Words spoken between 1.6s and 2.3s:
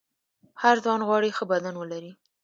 ولري.